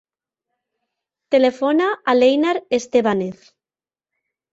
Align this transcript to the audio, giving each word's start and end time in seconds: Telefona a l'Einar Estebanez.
Telefona 1.35 1.89
a 2.13 2.15
l'Einar 2.19 2.53
Estebanez. 2.79 3.45